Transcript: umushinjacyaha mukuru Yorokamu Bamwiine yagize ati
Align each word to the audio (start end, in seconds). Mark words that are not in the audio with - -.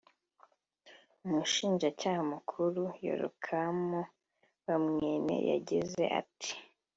umushinjacyaha 1.25 2.21
mukuru 2.33 2.81
Yorokamu 3.05 3.99
Bamwiine 4.65 5.35
yagize 5.51 6.03
ati 6.21 6.51